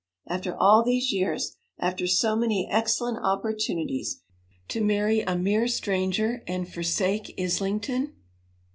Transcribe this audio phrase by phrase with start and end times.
[0.25, 4.23] After all these years, after so many excellent opportunities,
[4.69, 8.15] to marry a mere stranger and forsake Islington!